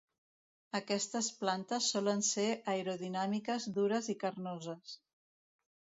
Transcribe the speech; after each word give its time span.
Aquestes 0.79 1.27
plantes 1.41 1.91
solen 1.97 2.25
ser 2.29 2.47
aerodinàmiques, 2.73 3.71
dures 3.79 4.11
i 4.15 4.19
carnoses. 4.25 5.01